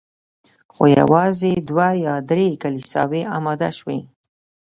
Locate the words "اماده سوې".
3.37-3.99